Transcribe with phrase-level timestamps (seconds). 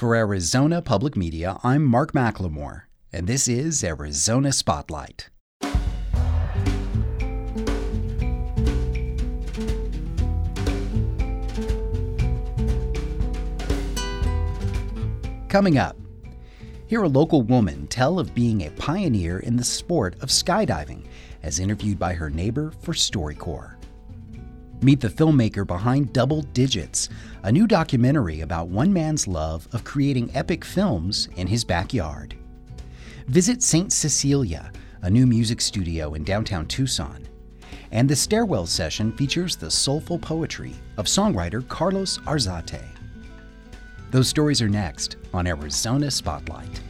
[0.00, 5.28] For Arizona Public Media, I'm Mark McLemore, and this is Arizona Spotlight.
[15.50, 15.98] Coming up,
[16.86, 21.04] hear a local woman tell of being a pioneer in the sport of skydiving,
[21.42, 23.79] as interviewed by her neighbor for StoryCorps.
[24.82, 27.10] Meet the filmmaker behind Double Digits,
[27.42, 32.34] a new documentary about one man's love of creating epic films in his backyard.
[33.26, 33.92] Visit St.
[33.92, 37.28] Cecilia, a new music studio in downtown Tucson.
[37.92, 42.82] And the Stairwell session features the soulful poetry of songwriter Carlos Arzate.
[44.10, 46.80] Those stories are next on Arizona Spotlight.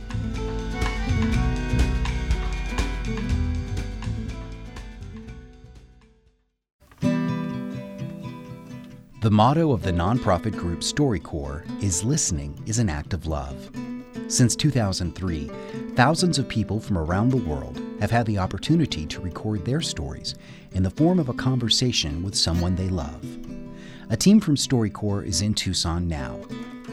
[9.21, 13.71] The motto of the nonprofit group StoryCorps is Listening is an Act of Love.
[14.29, 15.51] Since 2003,
[15.95, 20.37] thousands of people from around the world have had the opportunity to record their stories
[20.73, 23.23] in the form of a conversation with someone they love.
[24.09, 26.41] A team from StoryCorps is in Tucson now,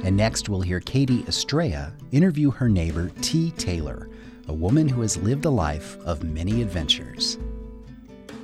[0.04, 3.52] and next we'll hear Katie Estrella interview her neighbor T.
[3.52, 4.10] Taylor,
[4.50, 7.38] a woman who has lived a life of many adventures.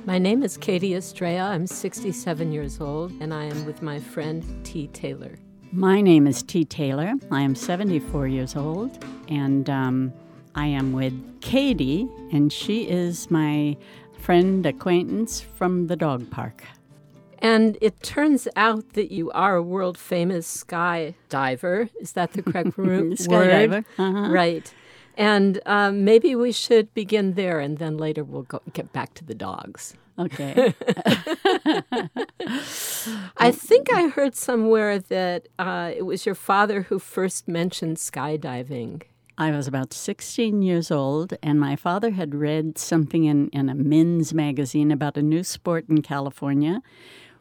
[0.06, 1.48] My name is Katie Estrella.
[1.50, 4.88] I'm 67 years old, and I am with my friend T.
[4.88, 5.38] Taylor.
[5.72, 6.66] My name is T.
[6.66, 7.14] Taylor.
[7.30, 10.12] I am 74 years old, and um,
[10.54, 13.78] I am with Katie, and she is my
[14.18, 16.62] friend acquaintance from the dog park.
[17.38, 21.88] And it turns out that you are a world famous skydiver.
[21.98, 23.12] Is that the correct word?
[23.12, 23.86] Skydiver.
[23.96, 24.28] Uh-huh.
[24.30, 24.72] Right.
[25.16, 29.24] And um, maybe we should begin there, and then later we'll go, get back to
[29.24, 29.94] the dogs.
[30.18, 30.74] Okay.
[33.36, 39.02] I think I heard somewhere that uh, it was your father who first mentioned skydiving.
[39.36, 43.74] I was about 16 years old, and my father had read something in, in a
[43.74, 46.80] men's magazine about a new sport in California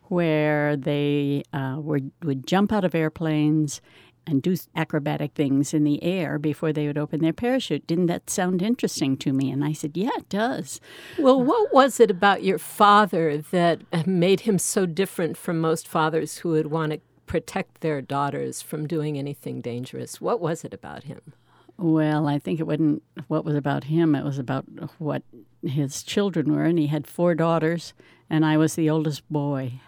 [0.08, 3.82] where they uh, were, would jump out of airplanes
[4.26, 7.86] and do acrobatic things in the air before they would open their parachute.
[7.88, 9.52] Didn't that sound interesting to me?
[9.52, 10.80] And I said, Yeah, it does.
[11.18, 16.40] Well, what was it about your father that made him so different from most fathers
[16.40, 20.22] who would want to protect their daughters from doing anything dangerous?
[20.22, 21.34] What was it about him?
[21.78, 24.66] Well, I think it wasn't what was about him, it was about
[25.00, 25.24] what
[25.64, 26.66] his children were.
[26.66, 27.94] And he had four daughters,
[28.30, 29.80] and I was the oldest boy.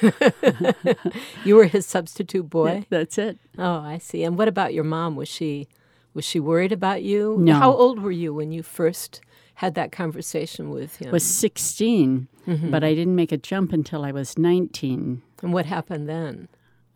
[1.44, 2.72] you were his substitute boy.
[2.72, 3.38] Yeah, that's it.
[3.58, 4.24] Oh, I see.
[4.24, 5.16] And what about your mom?
[5.16, 5.68] Was she
[6.14, 7.36] was she worried about you?
[7.38, 7.54] No.
[7.54, 9.20] How old were you when you first
[9.54, 11.10] had that conversation with him?
[11.10, 12.70] Was 16, mm-hmm.
[12.70, 15.22] but I didn't make a jump until I was 19.
[15.42, 16.48] And what happened then?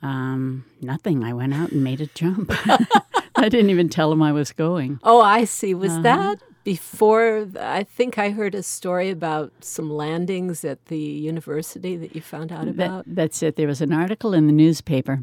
[0.03, 1.25] Um, nothing.
[1.25, 2.51] I went out and made a jump.
[3.37, 5.01] I didn't even tell him I was going.
[5.03, 5.75] Oh, I see.
[5.75, 6.03] Was uh-huh.
[6.03, 12.17] that before I think I heard a story about some landings at the university that
[12.17, 13.07] you found out about.
[13.07, 13.55] That, that's it.
[13.55, 15.23] There was an article in the newspaper,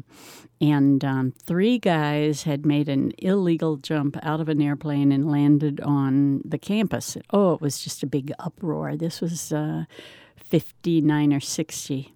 [0.62, 5.82] and um, three guys had made an illegal jump out of an airplane and landed
[5.82, 7.18] on the campus.
[7.28, 8.96] Oh, it was just a big uproar.
[8.96, 9.84] This was uh,
[10.46, 12.14] 59 or 60.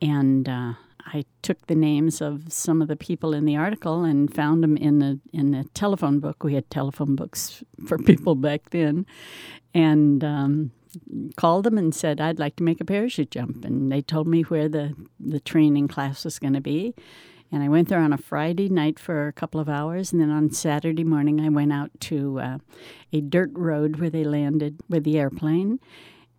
[0.00, 0.74] And uh,
[1.06, 4.76] I took the names of some of the people in the article and found them
[4.76, 6.44] in the in the telephone book.
[6.44, 9.06] We had telephone books for people back then,
[9.74, 10.70] and um,
[11.36, 13.64] called them and said I'd like to make a parachute jump.
[13.64, 16.94] And they told me where the the training class was going to be.
[17.50, 20.28] And I went there on a Friday night for a couple of hours, and then
[20.30, 22.58] on Saturday morning I went out to uh,
[23.10, 25.80] a dirt road where they landed with the airplane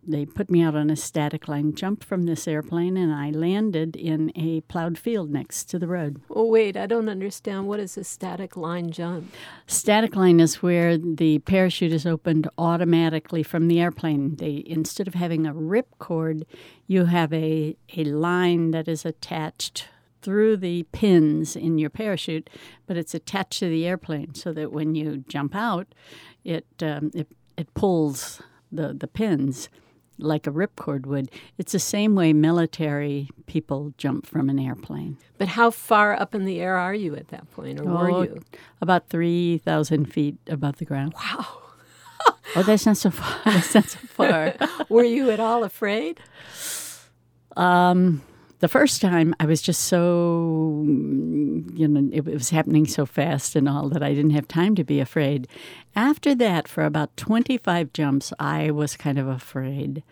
[0.06, 3.96] they put me out on a static line jump from this airplane, and I landed
[3.96, 6.20] in a plowed field next to the road.
[6.30, 7.66] Oh, wait, I don't understand.
[7.66, 9.32] What is a static line jump?
[9.66, 14.36] Static line is where the parachute is opened automatically from the airplane.
[14.36, 16.46] They instead of having a rip cord,
[16.86, 19.88] you have a, a line that is attached
[20.22, 22.50] through the pins in your parachute,
[22.86, 25.94] but it's attached to the airplane so that when you jump out,
[26.42, 28.40] it um, it, it pulls
[28.72, 29.68] the, the pins
[30.22, 31.30] like a ripcord would.
[31.58, 35.18] It's the same way military people jump from an airplane.
[35.38, 38.24] But how far up in the air are you at that point, or oh, were
[38.24, 38.42] you?
[38.80, 41.14] About 3,000 feet above the ground.
[41.14, 41.46] Wow.
[42.56, 43.40] oh, that's not so far.
[43.44, 44.54] That's not so far.
[44.88, 46.20] were you at all afraid?
[47.56, 48.22] Um,
[48.60, 53.68] the first time I was just so, you know, it, was happening so fast and
[53.68, 55.48] all that I didn't have time to be afraid.
[55.96, 60.02] After that, for about 25 jumps, I was kind of afraid.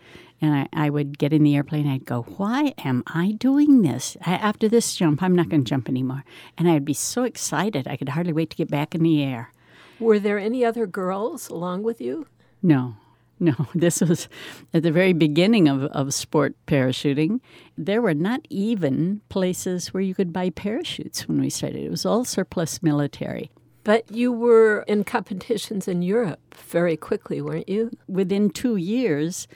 [0.41, 1.87] And I, I would get in the airplane.
[1.87, 4.15] I'd go, "Why am I doing this?
[4.25, 6.23] I, after this jump, I'm not going to jump anymore."
[6.57, 9.51] And I'd be so excited, I could hardly wait to get back in the air.
[9.99, 12.25] Were there any other girls along with you?
[12.63, 12.95] No,
[13.41, 13.55] no.
[13.73, 14.27] This was
[14.73, 17.39] at the very beginning of, of sport parachuting.
[17.77, 21.83] There were not even places where you could buy parachutes when we started.
[21.83, 23.49] It was all surplus military.
[23.85, 27.91] But you were in competitions in Europe very quickly, weren't you?
[28.07, 29.47] Within two years,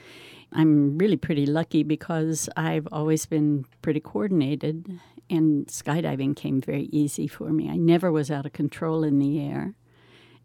[0.50, 4.98] I'm really pretty lucky because I've always been pretty coordinated,
[5.28, 7.68] and skydiving came very easy for me.
[7.68, 9.74] I never was out of control in the air.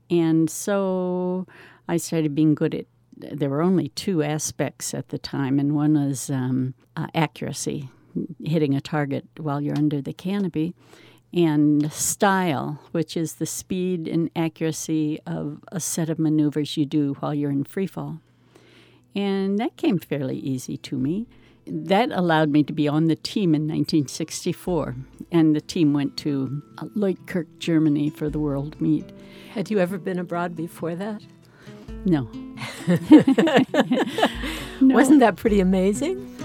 [0.10, 1.48] And so
[1.88, 2.86] I started being good at
[3.20, 7.90] there were only two aspects at the time, and one was um, uh, accuracy,
[8.44, 10.74] hitting a target while you're under the canopy,
[11.34, 17.14] and style, which is the speed and accuracy of a set of maneuvers you do
[17.20, 18.20] while you're in free fall.
[19.16, 21.28] And that came fairly easy to me.
[21.68, 24.96] That allowed me to be on the team in 1964,
[25.32, 26.64] and the team went to
[26.96, 29.12] Leutkirch, Germany for the World Meet.
[29.52, 31.22] Had you ever been abroad before that?
[32.06, 32.28] No.
[34.82, 34.96] No.
[34.96, 36.36] Wasn't that pretty amazing?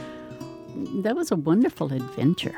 [1.03, 2.57] That was a wonderful adventure.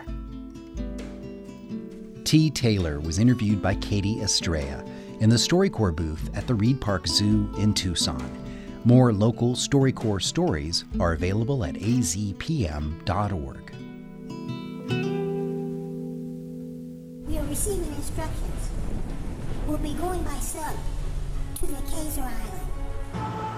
[2.25, 2.51] T.
[2.51, 4.85] Taylor was interviewed by Katie Estrella
[5.21, 8.29] in the StoryCorps booth at the Reid Park Zoo in Tucson.
[8.85, 13.73] More local StoryCorps stories are available at azpm.org.
[17.27, 18.71] We are receiving instructions.
[19.67, 20.77] We'll be going by sub
[21.61, 22.56] to the Kaiser Island.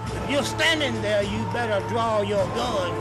[0.06, 2.92] If you're standing there, you better draw your gun.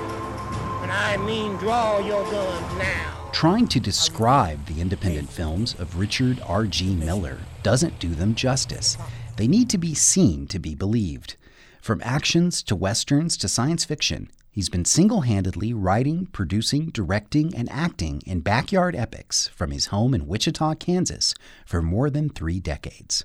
[0.84, 6.42] And I mean draw your gun now trying to describe the independent films of Richard
[6.48, 6.96] R.G.
[6.96, 8.98] Miller doesn't do them justice.
[9.36, 11.36] They need to be seen to be believed.
[11.80, 17.72] From actions to westerns to science fiction, he's been single handedly writing, producing, directing, and
[17.72, 23.24] acting in backyard epics from his home in Wichita, Kansas for more than three decades.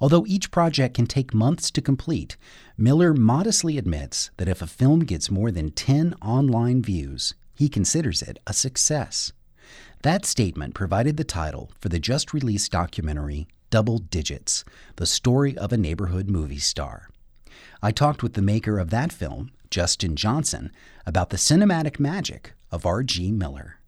[0.00, 2.36] Although each project can take months to complete,
[2.76, 8.22] Miller modestly admits that if a film gets more than 10 online views, he considers
[8.22, 9.32] it a success.
[10.02, 14.64] That statement provided the title for the just released documentary Double Digits
[14.96, 17.10] The Story of a Neighborhood Movie Star.
[17.82, 20.72] I talked with the maker of that film, Justin Johnson,
[21.06, 23.30] about the cinematic magic of R.G.
[23.32, 23.79] Miller.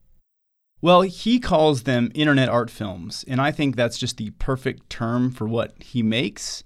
[0.82, 5.30] Well, he calls them internet art films, and I think that's just the perfect term
[5.30, 6.62] for what he makes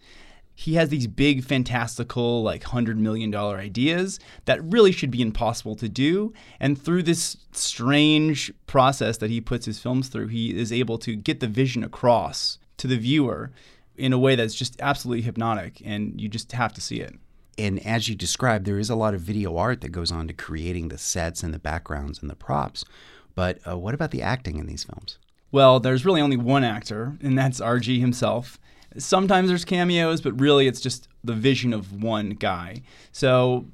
[0.58, 5.88] he has these big, fantastical, like $100 million ideas that really should be impossible to
[5.88, 6.32] do.
[6.58, 11.14] And through this strange process that he puts his films through, he is able to
[11.14, 13.52] get the vision across to the viewer
[13.96, 15.82] in a way that's just absolutely hypnotic.
[15.84, 17.14] And you just have to see it.
[17.58, 20.32] And as you described, there is a lot of video art that goes on to
[20.32, 22.82] creating the sets and the backgrounds and the props.
[23.37, 25.19] But uh, what about the acting in these films?
[25.53, 28.59] Well, there's really only one actor, and that's RG himself.
[28.99, 32.83] Sometimes there's cameos, but really it's just the vision of one guy.
[33.12, 33.67] So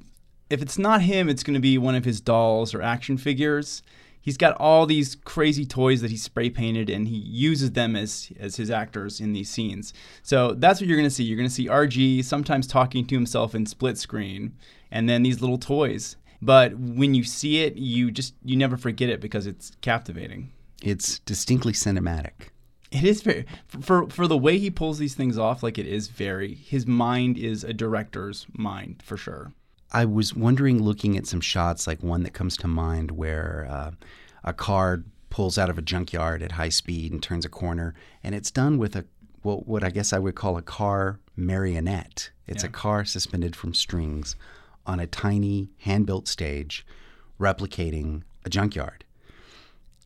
[0.49, 3.81] if it's not him, it's going to be one of his dolls or action figures.
[4.21, 8.31] He's got all these crazy toys that he spray painted, and he uses them as
[8.39, 9.93] as his actors in these scenes.
[10.21, 11.23] So that's what you're going to see.
[11.23, 14.53] You're going to see RG sometimes talking to himself in split screen,
[14.91, 16.15] and then these little toys.
[16.43, 20.51] But when you see it, you just you never forget it because it's captivating.
[20.81, 22.49] It's distinctly cinematic.
[22.91, 25.63] It is very for for the way he pulls these things off.
[25.63, 26.53] Like it is very.
[26.53, 29.53] His mind is a director's mind for sure.
[29.91, 33.91] I was wondering, looking at some shots, like one that comes to mind, where uh,
[34.43, 38.35] a car pulls out of a junkyard at high speed and turns a corner, and
[38.35, 39.05] it's done with a
[39.43, 42.31] well, what I guess I would call a car marionette.
[42.47, 42.69] It's yeah.
[42.69, 44.35] a car suspended from strings
[44.85, 46.85] on a tiny hand-built stage,
[47.39, 49.03] replicating a junkyard.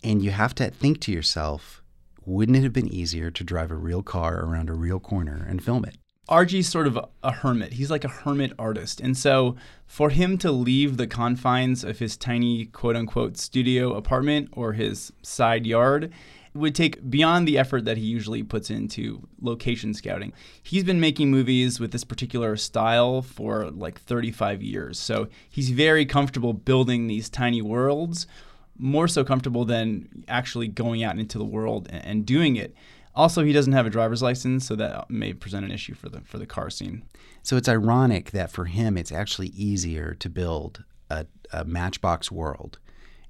[0.04, 1.82] And you have to think to yourself,
[2.26, 5.64] wouldn't it have been easier to drive a real car around a real corner and
[5.64, 5.98] film it?
[6.30, 7.74] RG's sort of a hermit.
[7.74, 9.00] He's like a hermit artist.
[9.00, 9.56] And so
[9.86, 15.14] for him to leave the confines of his tiny quote unquote studio apartment or his
[15.22, 16.12] side yard
[16.58, 20.34] would take beyond the effort that he usually puts into location scouting.
[20.62, 25.00] He's been making movies with this particular style for like 35 years.
[25.00, 28.28] So he's very comfortable building these tiny worlds
[28.78, 32.76] more so comfortable than actually going out into the world and, doing it.
[33.16, 36.22] Also, he doesn't have a driver's license, so that may present an issue for the
[36.22, 37.04] for the car scene.
[37.42, 42.78] So it's ironic that for him, it's actually easier to build a, a Matchbox world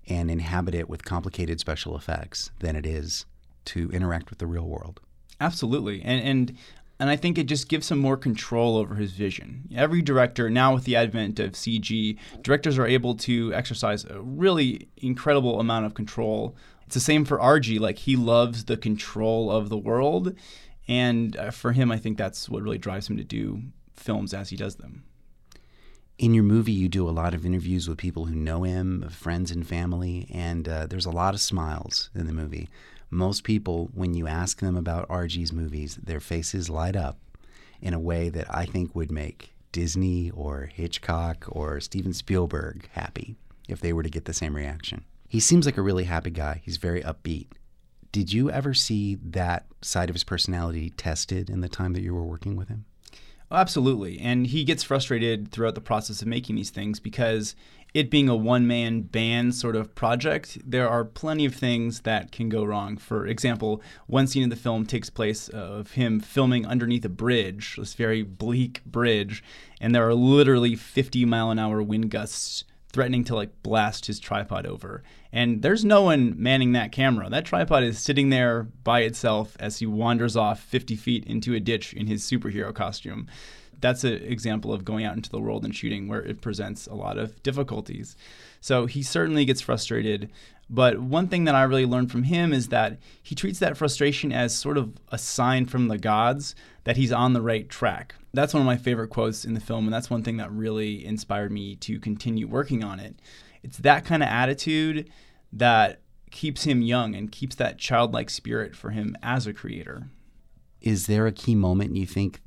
[0.07, 3.25] and inhabit it with complicated special effects than it is
[3.65, 5.01] to interact with the real world.
[5.39, 6.57] Absolutely, and and
[6.99, 9.69] and I think it just gives him more control over his vision.
[9.75, 14.89] Every director, now with the advent of CG, directors are able to exercise a really
[14.97, 16.55] incredible amount of control.
[16.87, 17.79] It's the same for RG.
[17.79, 20.33] Like he loves the control of the world,
[20.87, 23.61] and uh, for him, I think that's what really drives him to do
[23.93, 25.03] films as he does them.
[26.19, 29.51] In your movie, you do a lot of interviews with people who know him, friends
[29.51, 32.69] and family, and uh, there's a lot of smiles in the movie.
[33.11, 37.19] Most people, when you ask them about RG's movies, their faces light up
[37.81, 43.35] in a way that I think would make Disney or Hitchcock or Steven Spielberg happy
[43.69, 45.05] if they were to get the same reaction.
[45.27, 46.61] He seems like a really happy guy.
[46.65, 47.49] He's very upbeat.
[48.11, 52.15] Did you ever see that side of his personality tested in the time that you
[52.15, 52.85] were working with him?
[53.49, 54.19] Oh, absolutely.
[54.19, 57.55] And he gets frustrated throughout the process of making these things because
[57.93, 62.31] it being a one man band sort of project, there are plenty of things that
[62.31, 62.97] can go wrong.
[62.97, 67.77] For example, one scene in the film takes place of him filming underneath a bridge,
[67.77, 69.41] this very bleak bridge,
[69.79, 74.19] and there are literally 50 mile an hour wind gusts threatening to like blast his
[74.19, 75.03] tripod over.
[75.31, 77.29] And there's no one manning that camera.
[77.29, 81.59] That tripod is sitting there by itself as he wanders off 50 feet into a
[81.59, 83.27] ditch in his superhero costume.
[83.79, 86.95] That's an example of going out into the world and shooting where it presents a
[86.95, 88.15] lot of difficulties.
[88.61, 90.31] So he certainly gets frustrated.
[90.69, 94.31] But one thing that I really learned from him is that he treats that frustration
[94.31, 96.55] as sort of a sign from the gods
[96.85, 99.85] that he's on the right track that's one of my favorite quotes in the film,
[99.85, 103.15] and that's one thing that really inspired me to continue working on it.
[103.67, 105.09] It's that kind of attitude
[105.53, 110.09] that keeps him young and keeps that childlike spirit for him as a creator.
[110.81, 112.39] Is there a key moment you think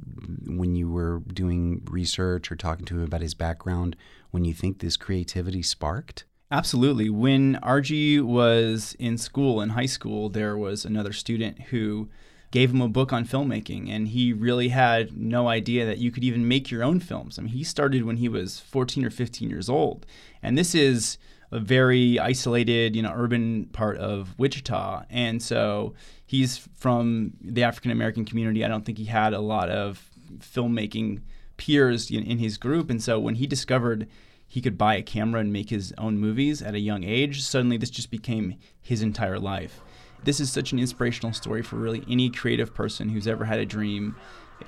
[0.47, 3.97] when you were doing research or talking to him about his background
[4.31, 6.25] when you think this creativity sparked?
[6.51, 7.11] Absolutely.
[7.11, 12.09] When RG was in school, in high school, there was another student who
[12.51, 16.25] gave him a book on filmmaking, and he really had no idea that you could
[16.25, 17.39] even make your own films.
[17.39, 20.05] I mean, he started when he was 14 or 15 years old,
[20.43, 21.19] and this is
[21.53, 25.95] a very isolated, you know, urban part of Wichita, and so
[26.25, 28.65] he's from the African American community.
[28.65, 31.23] I don't think he had a lot of filmmaking
[31.57, 34.07] peers in, in his group, and so when he discovered
[34.47, 37.77] he could buy a camera and make his own movies at a young age, suddenly
[37.77, 39.81] this just became his entire life.
[40.25, 43.65] This is such an inspirational story for really any creative person who's ever had a
[43.65, 44.17] dream.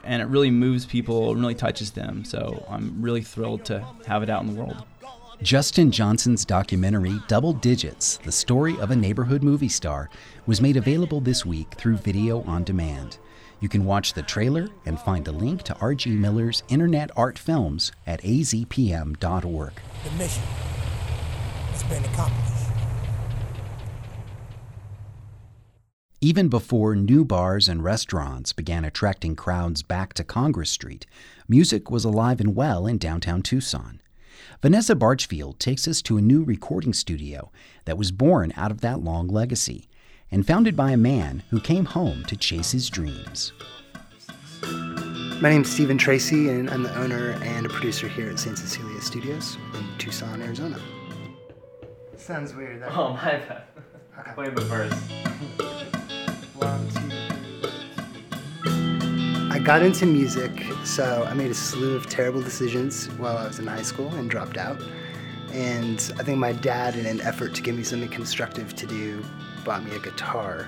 [0.05, 2.25] And it really moves people really touches them.
[2.25, 4.87] So i'm really thrilled to have it out in the world
[5.40, 10.10] Justin Johnson's documentary, Double Digits The Story of a Neighborhood Movie Star,
[10.46, 13.18] was made available this week through Video on Demand.
[13.58, 16.10] You can watch the trailer and find a link to R.G.
[16.10, 19.72] Miller's Internet Art Films at azpm.org.
[20.04, 22.52] The mission has been accomplished.
[26.20, 31.04] Even before new bars and restaurants began attracting crowds back to Congress Street,
[31.48, 34.00] music was alive and well in downtown Tucson.
[34.62, 37.50] Vanessa Barchfield takes us to a new recording studio
[37.85, 39.88] that was born out of that long legacy
[40.31, 43.52] and founded by a man who came home to chase his dreams.
[45.40, 48.57] My name is Stephen Tracy, and I'm the owner and a producer here at St.
[48.57, 50.81] Cecilia Studios in Tucson, Arizona.
[52.16, 52.83] Sounds weird.
[52.83, 53.62] That Oh, my bad.
[54.21, 54.33] Okay.
[54.33, 54.92] Play the verse.
[56.62, 57.22] I
[59.64, 60.50] got into music,
[60.85, 64.28] so I made a slew of terrible decisions while I was in high school and
[64.28, 64.83] dropped out.
[65.52, 69.25] And I think my dad, in an effort to give me something constructive to do,
[69.64, 70.66] bought me a guitar.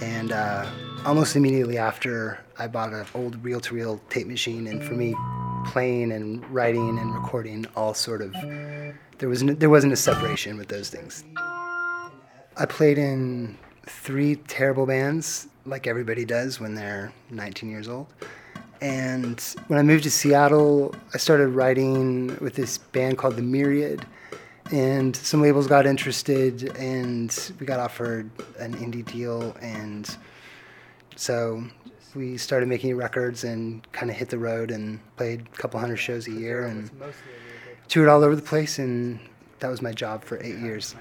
[0.00, 0.70] And uh,
[1.04, 4.68] almost immediately after, I bought an old reel to reel tape machine.
[4.68, 5.16] And for me,
[5.66, 8.32] playing and writing and recording all sort of,
[9.18, 11.24] there, was no, there wasn't a separation with those things.
[12.56, 18.06] I played in three terrible bands, like everybody does when they're 19 years old.
[18.80, 24.06] And when I moved to Seattle, I started writing with this band called The Myriad.
[24.72, 29.56] And some labels got interested, and we got offered an indie deal.
[29.60, 30.08] And
[31.16, 31.64] so
[32.14, 35.96] we started making records and kind of hit the road and played a couple hundred
[35.96, 36.90] shows a year and
[37.88, 38.78] toured all over the place.
[38.78, 39.18] And
[39.58, 40.94] that was my job for eight years.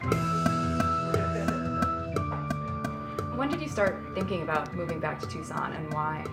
[3.79, 6.25] Start thinking about moving back to Tucson and why?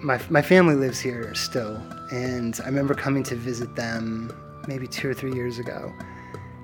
[0.00, 1.76] my, my family lives here still,
[2.10, 4.32] and I remember coming to visit them
[4.66, 5.92] maybe two or three years ago.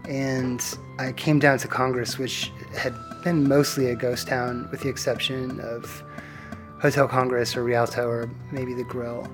[0.09, 0.65] And
[0.99, 5.61] I came down to Congress, which had been mostly a ghost town, with the exception
[5.61, 6.03] of
[6.81, 9.31] Hotel Congress or Rialto or maybe the Grill.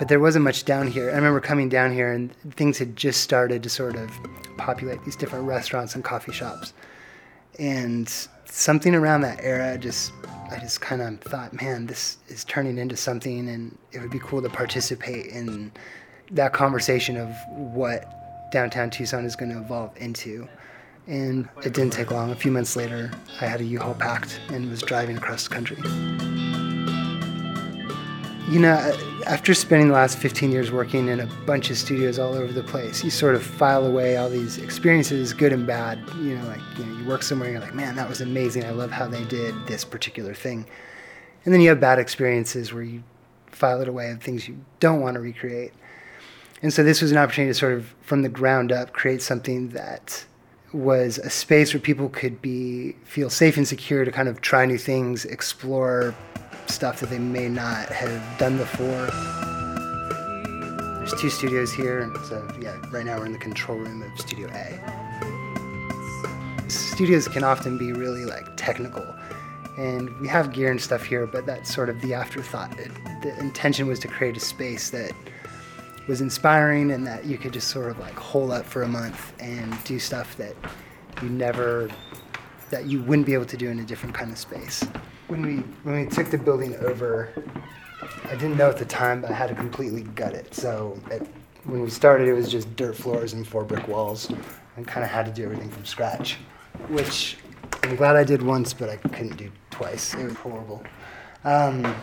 [0.00, 1.12] But there wasn't much down here.
[1.12, 4.10] I remember coming down here, and things had just started to sort of
[4.56, 6.72] populate these different restaurants and coffee shops.
[7.58, 8.08] And
[8.46, 10.12] something around that era just
[10.50, 14.20] I just kind of thought, man, this is turning into something, and it would be
[14.20, 15.72] cool to participate in
[16.30, 20.48] that conversation of what downtown Tucson is going to evolve into.
[21.06, 22.30] And it didn't take long.
[22.30, 26.53] A few months later, I had a U-Haul packed and was driving across the country.
[28.48, 28.74] You know,
[29.26, 32.62] after spending the last 15 years working in a bunch of studios all over the
[32.62, 35.98] place, you sort of file away all these experiences, good and bad.
[36.16, 38.64] You know, like you, know, you work somewhere and you're like, man, that was amazing.
[38.64, 40.66] I love how they did this particular thing.
[41.44, 43.02] And then you have bad experiences where you
[43.46, 45.72] file it away of things you don't want to recreate.
[46.60, 49.70] And so this was an opportunity to sort of, from the ground up, create something
[49.70, 50.24] that
[50.72, 54.66] was a space where people could be feel safe and secure to kind of try
[54.66, 56.14] new things, explore
[56.74, 59.06] stuff that they may not have done before.
[60.98, 64.48] There's two studios here, so yeah, right now we're in the control room of Studio
[64.52, 64.80] A.
[66.68, 69.06] Studios can often be really like technical,
[69.78, 72.76] and we have gear and stuff here, but that's sort of the afterthought.
[72.78, 72.90] It,
[73.22, 75.12] the intention was to create a space that
[76.08, 79.32] was inspiring and that you could just sort of like hole up for a month
[79.40, 80.54] and do stuff that
[81.22, 81.88] you never
[82.70, 84.84] that you wouldn't be able to do in a different kind of space
[85.28, 87.30] when we when we took the building over,
[88.24, 90.54] I didn't know at the time, but I had to completely gut it.
[90.54, 91.26] So it,
[91.64, 94.30] when we started, it was just dirt floors and four brick walls,
[94.76, 96.36] and kind of had to do everything from scratch,
[96.88, 97.36] which
[97.82, 100.14] I'm glad I did once, but I couldn't do twice.
[100.14, 100.82] It was horrible.
[101.44, 101.94] Um,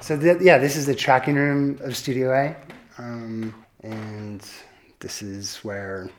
[0.00, 2.56] so th- yeah, this is the tracking room of Studio A,
[2.98, 4.44] um, and
[5.00, 6.10] this is where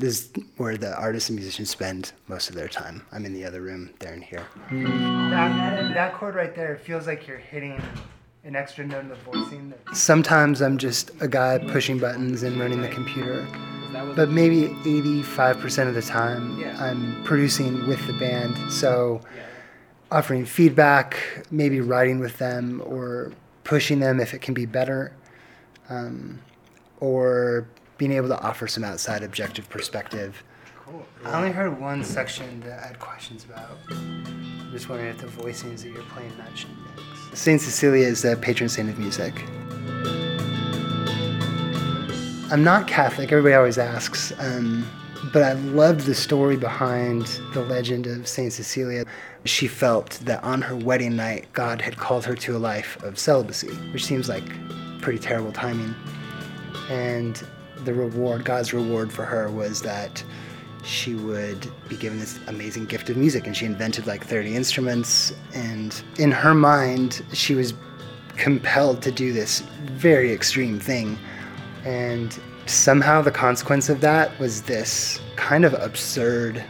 [0.00, 3.02] this is where the artists and musicians spend most of their time.
[3.12, 4.46] I'm in the other room, they're in here.
[4.70, 7.80] That, that chord right there feels like you're hitting
[8.44, 9.74] an extra note in the voicing.
[9.92, 13.46] Sometimes I'm just a guy pushing buttons and running the computer.
[13.92, 18.72] But maybe 85% of the time I'm producing with the band.
[18.72, 19.20] So
[20.10, 23.32] offering feedback, maybe writing with them or
[23.64, 25.12] pushing them if it can be better.
[25.88, 26.40] Um,
[27.00, 27.66] or
[28.00, 30.42] being able to offer some outside objective perspective.
[30.86, 31.04] Cool.
[31.22, 33.76] I only heard one section that I had questions about.
[33.90, 37.38] I'm just wondering if the voicings that you're playing match index.
[37.38, 39.34] Saint Cecilia is the patron saint of music.
[42.50, 44.88] I'm not Catholic, everybody always asks, um,
[45.30, 49.04] but I loved the story behind the legend of Saint Cecilia.
[49.44, 53.18] She felt that on her wedding night, God had called her to a life of
[53.18, 54.44] celibacy, which seems like
[55.02, 55.94] pretty terrible timing.
[56.88, 57.40] And
[57.84, 60.22] the reward, God's reward for her was that
[60.82, 65.32] she would be given this amazing gift of music and she invented like 30 instruments
[65.54, 67.74] and in her mind she was
[68.36, 69.60] compelled to do this
[69.92, 71.18] very extreme thing
[71.84, 76.64] and somehow the consequence of that was this kind of absurd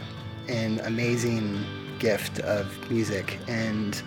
[0.49, 1.63] and amazing
[1.99, 4.01] gift of music and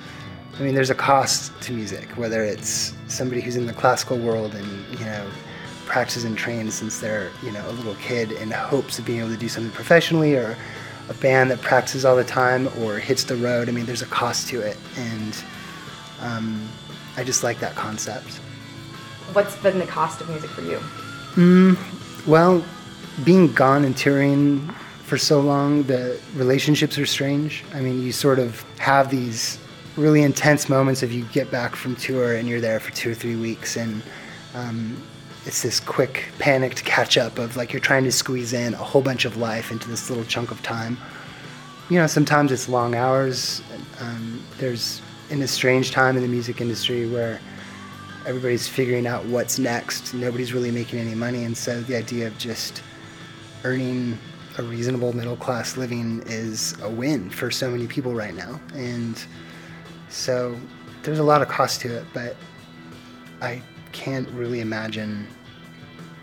[0.59, 4.55] I mean there's a cost to music whether it's somebody who's in the classical world
[4.55, 5.27] and you know
[5.87, 9.31] practices and trains since they're you know a little kid in hopes of being able
[9.31, 10.57] to do something professionally or
[11.09, 13.69] a band that practices all the time or hits the road.
[13.69, 15.37] I mean, there's a cost to it, and
[16.21, 16.67] um,
[17.17, 18.37] I just like that concept.
[19.33, 20.79] What's been the cost of music for you?
[21.35, 22.65] Mm, well,
[23.25, 24.69] being gone and touring
[25.03, 27.65] for so long, the relationships are strange.
[27.75, 29.59] I mean, you sort of have these
[29.97, 33.15] really intense moments if you get back from tour and you're there for two or
[33.15, 34.03] three weeks and
[34.55, 34.97] um,
[35.47, 39.03] it's this quick panicked catch up of like you're trying to squeeze in a whole
[39.03, 40.97] bunch of life into this little chunk of time.
[41.91, 43.63] You know sometimes it's long hours
[44.01, 47.41] um, there's in a strange time in the music industry where
[48.27, 52.37] everybody's figuring out what's next nobody's really making any money and so the idea of
[52.39, 52.83] just
[53.65, 54.19] earning
[54.57, 58.61] a reasonable middle class living is a win for so many people right now.
[58.75, 59.23] And
[60.09, 60.57] so
[61.05, 62.35] there's a lot of cost to it but
[63.43, 65.27] i can't really imagine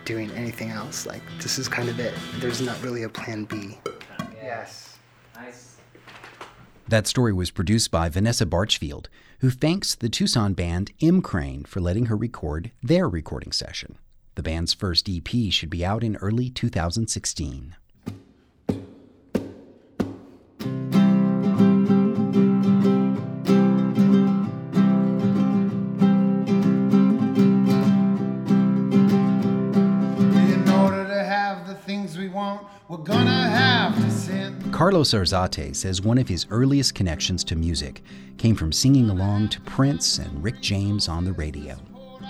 [0.04, 1.06] doing anything else.
[1.06, 2.14] Like this is kind of it.
[2.36, 3.78] There's not really a plan B.
[4.34, 4.98] Yes.
[5.34, 5.76] Nice.
[6.88, 9.08] That story was produced by Vanessa Barchfield,
[9.40, 13.98] who thanks the Tucson band M Crane for letting her record their recording session.
[14.34, 17.76] The band's first EP should be out in early 2016.
[34.92, 38.02] Carlos Arzate says one of his earliest connections to music
[38.36, 41.78] came from singing along to Prince and Rick James on the radio.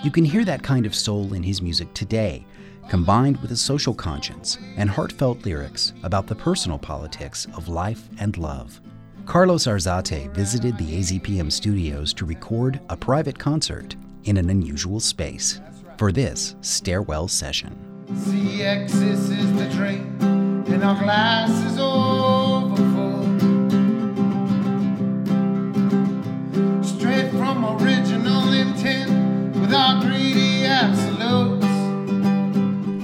[0.01, 2.45] You can hear that kind of soul in his music today,
[2.87, 8.37] combined with a social conscience and heartfelt lyrics about the personal politics of life and
[8.37, 8.79] love.
[9.25, 15.59] Carlos Arzate visited the AZPM studios to record a private concert in an unusual space
[15.97, 17.75] for this stairwell session.
[18.07, 22.42] CXS is the drink, and our glass is overfull.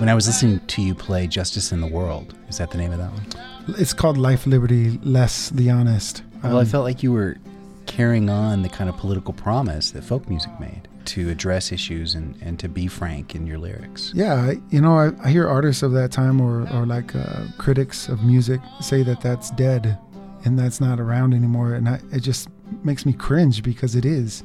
[0.10, 2.92] When I was listening to you play Justice in the World, is that the name
[2.92, 3.76] of that one?
[3.78, 6.24] It's called Life, Liberty, Less the Honest.
[6.42, 7.38] Well, I Um, felt like you were
[7.86, 12.36] carrying on the kind of political promise that folk music made to address issues and,
[12.42, 14.12] and to be frank in your lyrics.
[14.16, 18.10] Yeah, you know, I, I hear artists of that time or, or like uh, critics
[18.10, 19.96] of music say that that's dead
[20.44, 22.50] and that's not around anymore, and I, it just
[22.84, 24.44] makes me cringe because it is.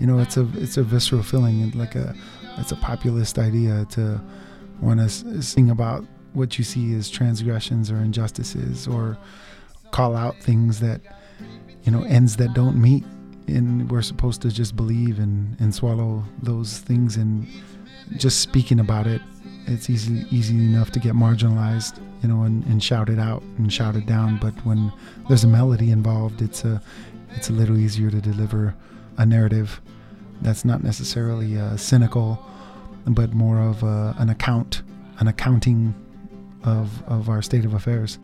[0.00, 2.14] You know, it's a it's a visceral feeling, and like a
[2.58, 4.20] it's a populist idea to
[4.80, 9.18] want to sing about what you see as transgressions or injustices or
[9.90, 11.00] call out things that
[11.82, 13.04] you know ends that don't meet.
[13.46, 17.46] And we're supposed to just believe and, and swallow those things and
[18.16, 19.22] just speaking about it.
[19.66, 24.06] It's easy easy enough to get marginalized you know and, and shouted out and shouted
[24.06, 24.38] down.
[24.38, 24.92] But when
[25.28, 26.82] there's a melody involved it's a
[27.34, 28.74] it's a little easier to deliver
[29.16, 29.80] a narrative
[30.40, 32.38] that's not necessarily uh, cynical
[33.14, 34.82] but more of a, an account
[35.20, 35.94] an accounting
[36.64, 38.18] of of our state of affairs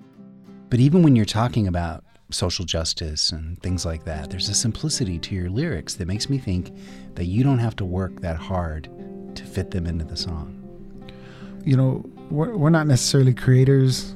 [0.70, 5.18] But even when you're talking about social justice and things like that, there's a simplicity
[5.20, 6.73] to your lyrics that makes me think
[7.14, 8.88] that you don't have to work that hard
[9.37, 10.55] to fit them into the song.
[11.64, 14.14] you know, we're, we're not necessarily creators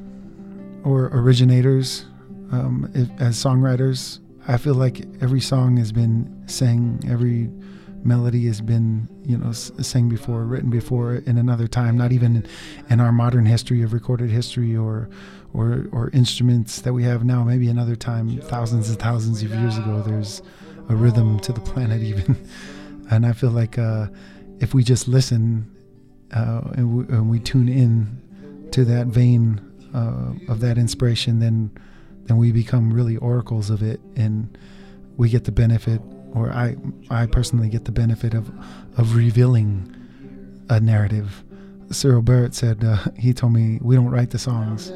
[0.85, 2.05] or originators
[2.53, 4.21] um, if, as songwriters.
[4.47, 7.51] I feel like every song has been sang, every
[8.05, 12.47] melody has been, you know, sang before, written before in another time, not even in,
[12.91, 15.09] in our modern history of recorded history or,
[15.53, 17.45] or, or instruments that we have now.
[17.45, 20.43] Maybe another time, thousands and thousands of years ago, there's
[20.89, 22.37] a rhythm to the planet, even.
[23.11, 24.07] and I feel like uh,
[24.61, 25.75] if we just listen
[26.35, 29.61] uh, and, we, and we tune in to that vein
[29.95, 31.71] uh, of that inspiration, then
[32.25, 34.57] then we become really oracles of it, and
[35.17, 36.03] we get the benefit,
[36.35, 36.77] or I
[37.11, 38.51] I personally get the benefit of
[38.97, 39.95] of revealing
[40.69, 41.45] a narrative.
[41.91, 44.93] Cyril Barrett said uh, he told me we don't write the songs.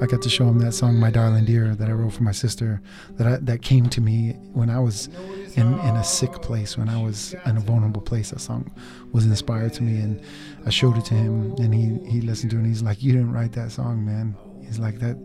[0.00, 2.32] I got to show him that song, "My Darling Dear," that I wrote for my
[2.32, 2.80] sister.
[3.18, 5.08] That I, that came to me when I was
[5.54, 8.30] in, in a sick place, when I was in a vulnerable place.
[8.30, 8.70] That song
[9.12, 10.20] was inspired to me, and
[10.64, 13.12] I showed it to him, and he he listened to it, and he's like, "You
[13.12, 15.18] didn't write that song, man." He's like that.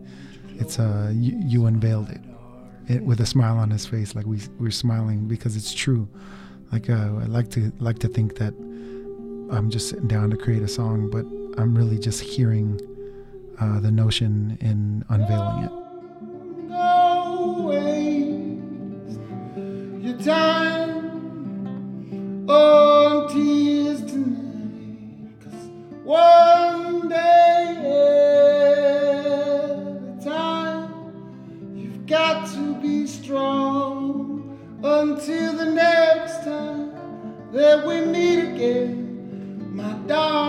[0.60, 2.22] It's uh, you, you unveiled it.
[2.88, 6.08] It, with a smile on his face, like we we're smiling because it's true.
[6.72, 8.54] Like uh, I like to like to think that
[9.52, 11.26] I'm just sitting down to create a song, but
[11.62, 12.80] I'm really just hearing
[13.60, 15.72] uh, the notion and unveiling it.
[26.08, 26.47] Go
[33.28, 36.94] strong until the next time
[37.52, 40.47] that we meet again, my darling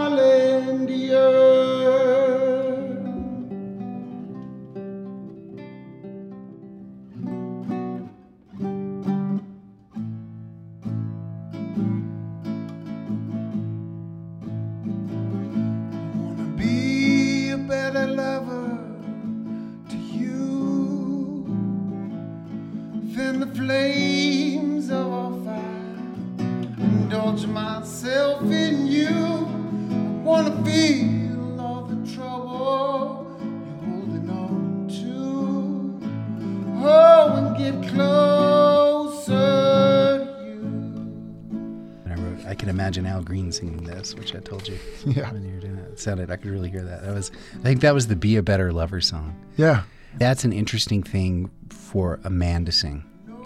[43.28, 45.30] Green singing this, which I told you Yeah.
[45.30, 45.92] when you were doing it.
[45.92, 47.02] It sounded, I could really hear that.
[47.02, 49.36] That was, I think that was the "Be a Better Lover" song.
[49.58, 49.82] Yeah.
[50.16, 53.04] That's an interesting thing for a man to sing,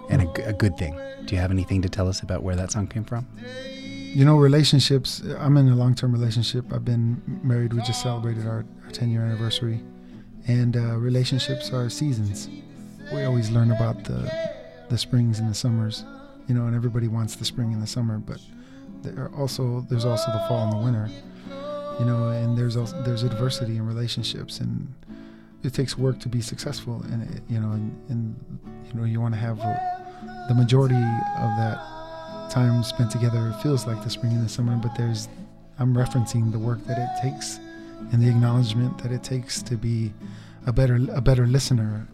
[0.09, 0.97] and a good thing.
[1.25, 3.27] Do you have anything to tell us about where that song came from?
[4.15, 5.21] You know, relationships.
[5.37, 6.71] I'm in a long term relationship.
[6.71, 7.73] I've been married.
[7.73, 9.81] We just celebrated our, our 10 year anniversary.
[10.47, 12.47] And uh, relationships are seasons.
[13.13, 14.31] We always learn about the,
[14.89, 16.05] the springs and the summers,
[16.47, 18.39] you know, and everybody wants the spring and the summer, but
[19.03, 21.09] there also there's also the fall and the winter,
[21.99, 24.93] you know, and there's also, there's adversity in relationships, and
[25.63, 28.35] it takes work to be successful, and you know, and, and
[28.87, 31.79] you know you want to have a, the majority of that
[32.49, 35.27] time spent together feels like the spring and the summer, but there's
[35.79, 37.59] I'm referencing the work that it takes
[38.11, 40.13] and the acknowledgement that it takes to be
[40.65, 42.07] a better a better listener,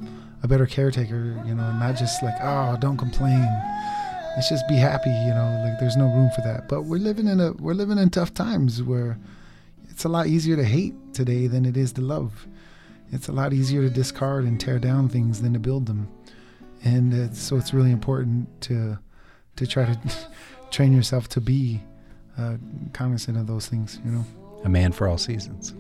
[0.44, 1.42] a better caretaker.
[1.46, 3.48] You know, not just like oh, don't complain.
[4.36, 5.10] Let's just be happy.
[5.10, 6.68] You know, like there's no room for that.
[6.68, 9.18] But we're living in a we're living in tough times where
[9.90, 12.48] it's a lot easier to hate today than it is to love.
[13.12, 16.08] It's a lot easier to discard and tear down things than to build them.
[16.84, 19.00] And uh, so it's really important to
[19.58, 20.00] to try to
[20.72, 21.82] train yourself to be
[22.38, 22.58] uh,
[22.94, 24.00] cognizant of those things.
[24.06, 24.26] You know,
[24.64, 25.74] a man for all seasons.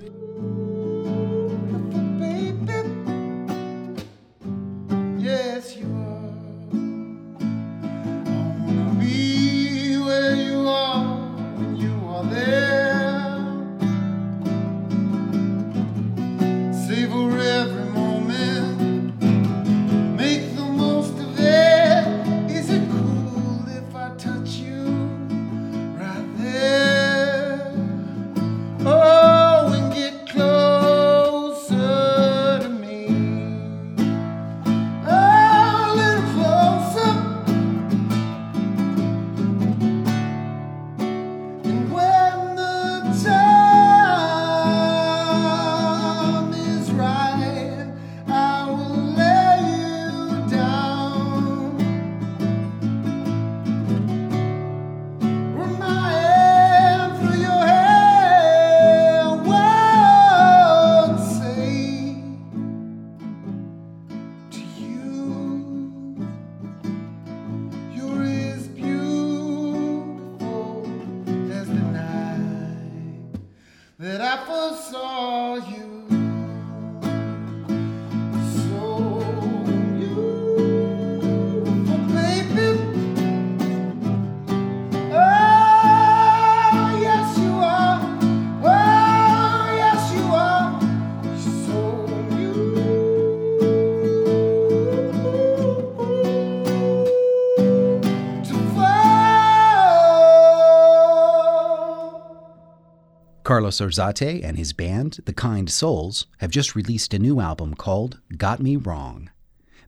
[103.59, 108.17] Carlos Arzate and his band, The Kind Souls, have just released a new album called
[108.37, 109.29] Got Me Wrong.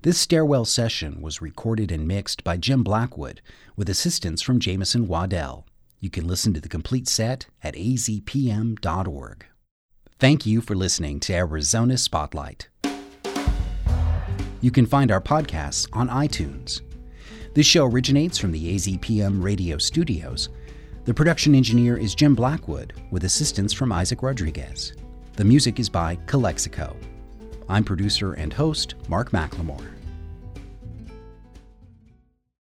[0.01, 3.39] This stairwell session was recorded and mixed by Jim Blackwood
[3.77, 5.65] with assistance from Jameson Waddell.
[6.01, 9.45] You can listen to the complete set at azpm.org.
[10.19, 12.67] Thank you for listening to Arizona Spotlight.
[14.59, 16.81] You can find our podcasts on iTunes.
[17.53, 20.49] This show originates from the AZPM radio studios.
[21.03, 24.93] The production engineer is Jim Blackwood, with assistance from Isaac Rodriguez.
[25.35, 26.95] The music is by Calexico.
[27.67, 29.90] I'm producer and host Mark McLemore.